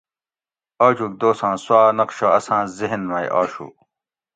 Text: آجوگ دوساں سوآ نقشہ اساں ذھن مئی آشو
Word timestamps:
آجوگ 0.87 1.11
دوساں 1.19 1.55
سوآ 1.63 1.81
نقشہ 1.97 2.27
اساں 2.37 2.61
ذھن 2.77 3.01
مئی 3.09 3.27
آشو 3.39 3.67